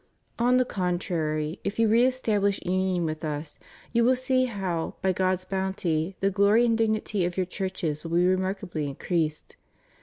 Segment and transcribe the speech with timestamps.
[0.39, 3.59] On the contrary, if you re establish union vnth Us,
[3.93, 8.17] you will see how, by God's bounty, the glory and dignity of your churches will
[8.17, 9.57] be remarkably increased.